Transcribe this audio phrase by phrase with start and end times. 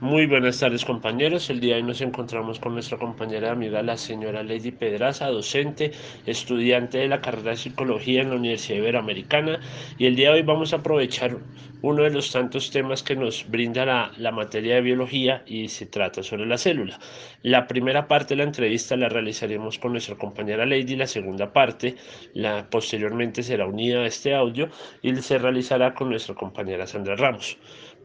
[0.00, 3.96] Muy buenas tardes compañeros, el día de hoy nos encontramos con nuestra compañera amiga la
[3.96, 5.92] señora Lady Pedraza, docente,
[6.26, 9.58] estudiante de la carrera de Psicología en la Universidad Iberoamericana
[9.96, 11.38] y el día de hoy vamos a aprovechar
[11.80, 15.86] uno de los tantos temas que nos brinda la, la materia de biología y se
[15.86, 16.98] trata sobre la célula.
[17.40, 21.94] La primera parte de la entrevista la realizaremos con nuestra compañera Lady, la segunda parte
[22.34, 24.68] la, posteriormente será unida a este audio
[25.00, 27.56] y se realizará con nuestra compañera Sandra Ramos.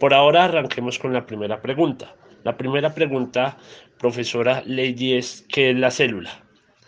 [0.02, 2.16] Por ahora arranquemos con la primera pregunta.
[2.44, 3.60] La primera pregunta,
[4.00, 6.32] profesora Lady, es ¿qué es la célula?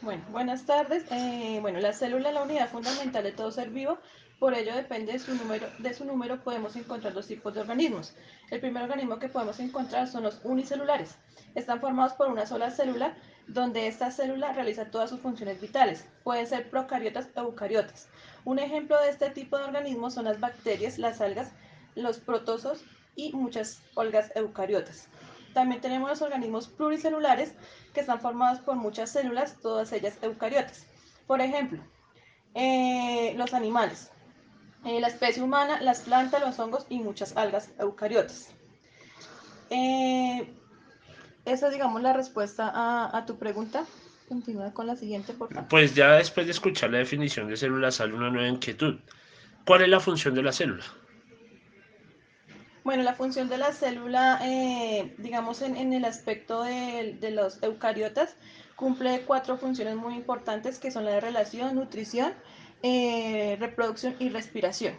[0.02, 1.06] Bueno, buenas tardes.
[1.12, 4.00] Eh, bueno, la célula es la unidad fundamental de todo ser vivo,
[4.40, 8.16] por ello depende de su número, de su número podemos encontrar dos tipos de organismos.
[8.50, 11.16] El primer organismo que podemos encontrar son los unicelulares.
[11.54, 13.14] Están formados por una sola célula,
[13.46, 16.10] donde esta célula realiza todas sus funciones vitales.
[16.24, 18.10] Pueden ser procariotas o eucariotas.
[18.44, 21.52] Un ejemplo de este tipo de organismos son las bacterias, las algas,
[21.94, 22.84] los protozoos
[23.16, 25.08] y muchas algas eucariotas.
[25.54, 27.54] También tenemos los organismos pluricelulares
[27.94, 30.88] que están formados por muchas células, todas ellas eucariotas.
[31.28, 31.80] Por ejemplo,
[32.56, 34.12] eh, los animales,
[34.86, 38.50] eh, la especie humana, las plantas, los hongos y muchas algas eucariotas.
[39.70, 40.54] Eh,
[41.46, 43.86] esa es, digamos, la respuesta a, tu pregunta.
[44.28, 45.70] Continúa con la siguiente, por favor.
[45.70, 49.00] Pues ya después de escuchar la definición de célula sale una nueva inquietud.
[49.66, 50.84] ¿Cuál es la función de la célula?
[52.84, 57.64] Bueno, la función de la célula, eh, digamos en, en, el aspecto de, de, los
[57.64, 58.36] eucariotas,
[58.76, 62.34] cumple cuatro funciones muy importantes que son la de relación, nutrición,
[62.82, 64.96] eh, reproducción y respiración.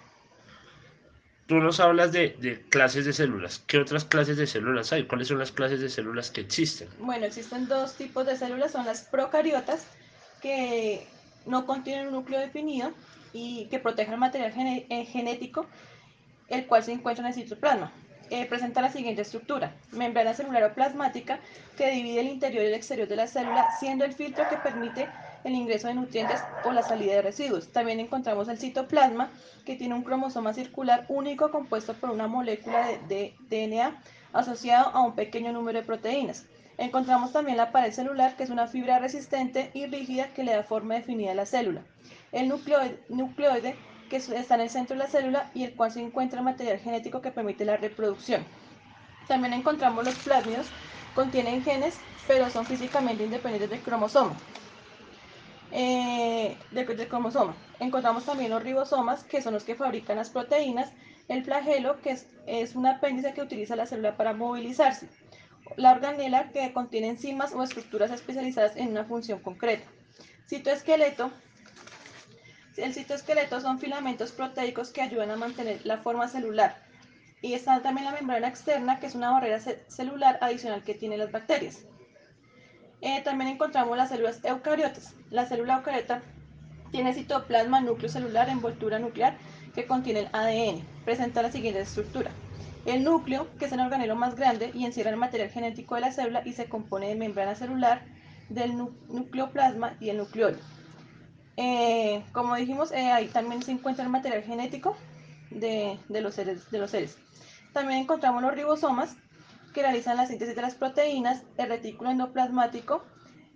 [1.46, 3.62] Tú nos hablas de, de, clases de células.
[3.66, 5.06] ¿Qué otras clases de células hay?
[5.06, 6.88] ¿Cuáles son las clases de células que existen?
[7.00, 9.86] Bueno, existen dos tipos de células, son las procariotas,
[10.40, 11.06] que
[11.44, 12.92] no contienen un núcleo definido
[13.34, 15.66] y que protegen el material eh, genético
[16.48, 17.92] el cual se encuentra en el citoplasma.
[18.30, 21.40] Eh, presenta la siguiente estructura, membrana celular o plasmática
[21.76, 25.08] que divide el interior y el exterior de la célula, siendo el filtro que permite
[25.44, 27.68] el ingreso de nutrientes o la salida de residuos.
[27.68, 29.28] También encontramos el citoplasma,
[29.66, 33.94] que tiene un cromosoma circular único compuesto por una molécula de, DNA
[34.32, 36.46] asociado a un pequeño número de proteínas.
[36.78, 40.64] Encontramos también la pared celular, que es una fibra resistente y rígida que le da
[40.64, 41.82] forma definida a la célula.
[42.32, 43.76] El nucleoide, nucleoide
[44.08, 46.78] que está en el centro de la célula y el cual se encuentra el material
[46.78, 48.44] genético que permite la reproducción.
[49.28, 50.66] También encontramos los plásmidos,
[51.14, 54.34] contienen genes, pero son físicamente independientes del cromosoma.
[55.72, 57.54] Eh, del, del cromosoma.
[57.80, 60.92] Encontramos también los ribosomas, que son los que fabrican las proteínas,
[61.28, 65.08] el flagelo, que es, es un apéndice que utiliza la célula para movilizarse,
[65.76, 69.86] la organela, que contiene enzimas o estructuras especializadas en una función concreta.
[70.48, 71.32] Citoesqueleto,
[72.76, 76.76] el citoesqueleto son filamentos proteicos que ayudan a mantener la forma celular.
[77.40, 81.30] Y está también la membrana externa, que es una barrera celular adicional que tienen las
[81.30, 81.84] bacterias.
[83.00, 85.14] Eh, también encontramos las células eucariotas.
[85.30, 86.22] La célula eucariota
[86.90, 89.36] tiene citoplasma, núcleo celular, envoltura nuclear,
[89.74, 90.82] que contiene el ADN.
[91.04, 92.30] Presenta la siguiente estructura.
[92.86, 96.12] El núcleo, que es el organelo más grande y encierra el material genético de la
[96.12, 98.02] célula y se compone de membrana celular,
[98.48, 98.76] del
[99.08, 100.58] nucleoplasma y el nucleolo.
[101.56, 104.96] Eh, como dijimos, eh, ahí también se encuentra el material genético
[105.50, 107.18] de, los seres.
[107.72, 109.16] También encontramos los ribosomas,
[109.72, 113.04] que realizan la síntesis de las proteínas, el retículo endoplasmático,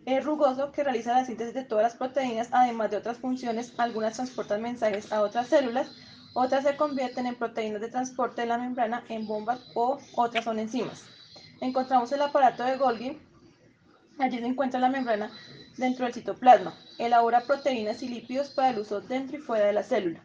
[0.04, 4.14] el rugoso, que realiza la síntesis de todas las proteínas, además de otras funciones, algunas
[4.14, 5.88] transportan mensajes a otras células,
[6.34, 10.58] otras se convierten en proteínas de transporte de la membrana en bombas o otras son
[10.58, 11.04] enzimas.
[11.60, 13.18] Encontramos el aparato de Golgi,
[14.18, 15.30] allí se encuentra la membrana
[15.76, 16.74] dentro del citoplasma.
[16.98, 20.24] Elabora proteínas y lípidos para el uso dentro y fuera de la célula.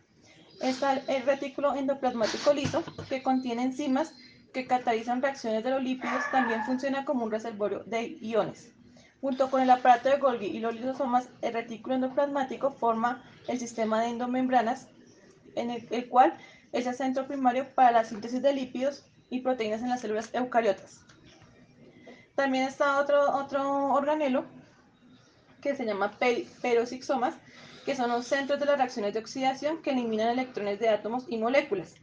[0.62, 4.14] Está el retículo endoplasmático liso, que contiene enzimas
[4.54, 8.72] que catalizan reacciones de los lípidos, también funciona como un reservorio de iones.
[9.20, 14.02] Junto con el aparato de Golgi y los lisosomas, el retículo endoplasmático forma el sistema
[14.02, 14.88] de endomembranas,
[15.56, 16.38] en el, el cual
[16.72, 21.04] es el centro primario para la síntesis de lípidos y proteínas en las células eucariotas.
[22.35, 24.45] También está otro, otro organelo
[25.62, 26.12] que se llama
[26.62, 27.35] peroxisomas,
[27.85, 31.38] que son los centros de las reacciones de oxidación que eliminan electrones de átomos y
[31.38, 31.95] moléculas.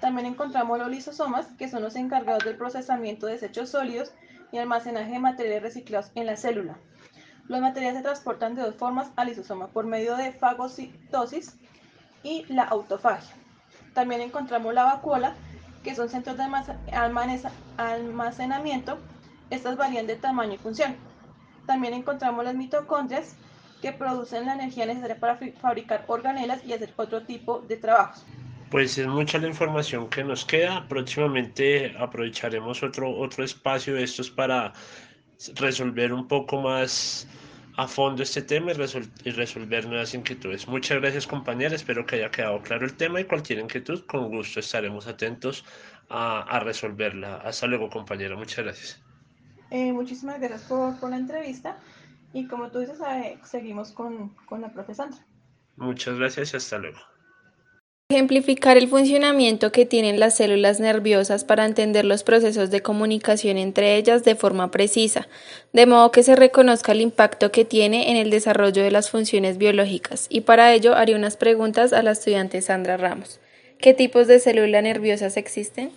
[0.00, 4.12] También encontramos los lisosomas, que son los encargados del procesamiento de desechos sólidos
[4.52, 6.76] y almacenaje de materiales reciclados en la célula.
[7.48, 11.56] Los materiales se transportan de dos formas al lisosoma, por medio de fagocitosis
[12.22, 13.34] y la autofagia.
[13.92, 15.34] También encontramos la vacuola,
[15.82, 16.44] que son centros de
[17.76, 18.98] almacenamiento.
[19.54, 20.96] Estas varían de tamaño y función.
[21.66, 23.36] También encontramos las mitocondrias,
[23.80, 28.24] que producen la energía necesaria para fabricar organelas y hacer otro tipo de trabajos.
[28.70, 30.88] Pues es mucha la información que nos queda.
[30.88, 34.72] Próximamente aprovecharemos otro, otro espacio de estos para
[35.56, 37.28] resolver un poco más
[37.76, 40.66] a fondo este tema y, resolver nuevas inquietudes.
[40.66, 44.60] Muchas gracias compañera, espero que haya quedado claro el tema y cualquier inquietud, con gusto
[44.60, 45.64] estaremos atentos
[46.08, 47.36] a, resolverla.
[47.36, 49.03] Hasta luego compañera, muchas gracias.
[49.74, 51.76] Eh, muchísimas gracias por, por, la entrevista
[52.32, 55.10] y como tú dices, eh, seguimos con, con la profesora.
[55.74, 56.98] Muchas gracias y hasta luego.
[58.08, 63.96] Ejemplificar el funcionamiento que tienen las células nerviosas para entender los procesos de comunicación entre
[63.96, 65.26] ellas de forma precisa,
[65.72, 69.58] de modo que se reconozca el impacto que tiene en el desarrollo de las funciones
[69.58, 70.28] biológicas.
[70.28, 73.40] Y para ello haré unas preguntas a la estudiante Sandra Ramos.
[73.78, 75.90] ¿Qué tipos de células nerviosas existen?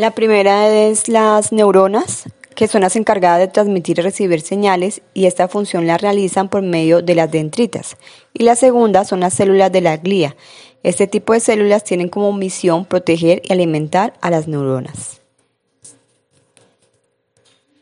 [0.00, 2.24] La primera es las neuronas,
[2.54, 6.62] que son las encargadas de transmitir y recibir señales y esta función la realizan por
[6.62, 7.98] medio de las dendritas.
[8.32, 10.36] Y la segunda son las células de la glía.
[10.82, 15.20] Este tipo de células tienen como misión proteger y alimentar a las neuronas.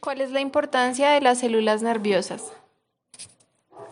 [0.00, 2.42] ¿Cuál es la importancia de las células nerviosas?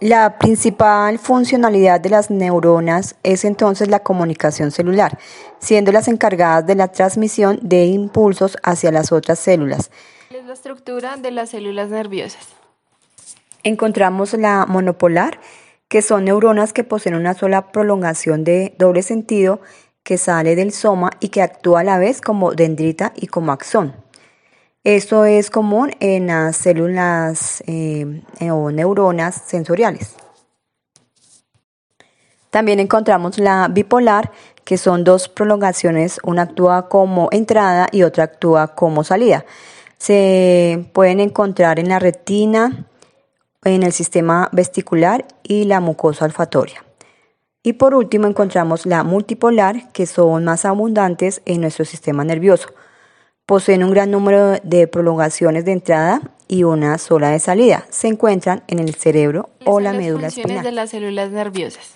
[0.01, 5.19] La principal funcionalidad de las neuronas es entonces la comunicación celular,
[5.59, 9.91] siendo las encargadas de la transmisión de impulsos hacia las otras células
[10.47, 12.47] la estructura de las células nerviosas?
[13.63, 15.41] Encontramos la monopolar,
[15.89, 19.61] que son neuronas que poseen una sola prolongación de doble sentido
[20.03, 23.95] que sale del soma y que actúa a la vez como dendrita y como axón.
[24.87, 30.15] Esto es común en las células eh, o neuronas sensoriales.
[32.51, 34.31] También encontramos la bipolar,
[34.63, 39.45] que son dos prolongaciones, una actúa como entrada y otra actúa como salida.
[39.99, 42.87] Se pueden encontrar en la retina,
[43.65, 46.85] en el sistema vesticular y la mucosa olfatoria.
[47.65, 52.69] Y por último encontramos la multipolar, que son más abundantes en nuestro sistema nervioso.
[53.47, 57.87] Poseen un gran número de prolongaciones de entrada y una sola de salida.
[57.91, 60.65] Se encuentran en el cerebro o la médula espinal.
[60.65, 61.95] de las células nerviosas?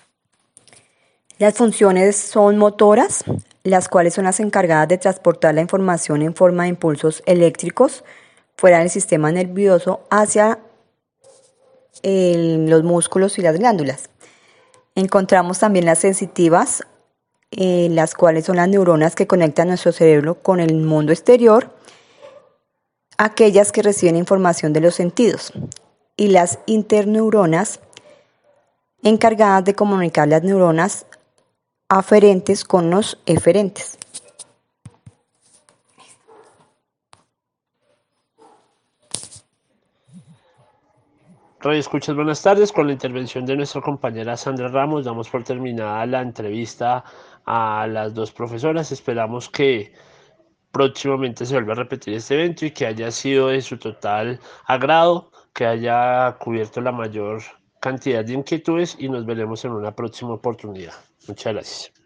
[1.38, 3.24] Las funciones son motoras,
[3.64, 8.04] las cuales son las encargadas de transportar la información en forma de impulsos eléctricos
[8.56, 10.60] fuera del sistema nervioso hacia
[12.02, 14.10] los músculos y las glándulas.
[14.94, 16.82] Encontramos también las sensitivas,
[17.52, 21.74] eh, las cuales son las neuronas que conectan nuestro cerebro con el mundo exterior,
[23.18, 25.52] aquellas que reciben información de los sentidos,
[26.16, 27.80] y las interneuronas,
[29.02, 31.06] encargadas de comunicar las neuronas
[31.88, 33.98] aferentes con los eferentes.
[41.62, 42.72] Radio Escuchas, buenas tardes.
[42.72, 47.04] Con la intervención de nuestra compañera Sandra Ramos, damos por terminada la entrevista
[47.46, 48.92] a las dos profesoras.
[48.92, 49.92] Esperamos que
[50.72, 55.30] próximamente se vuelva a repetir este evento y que haya sido de su total agrado,
[55.54, 57.42] que haya cubierto la mayor
[57.80, 60.94] cantidad de inquietudes y nos veremos en una próxima oportunidad.
[61.26, 61.99] Muchas gracias.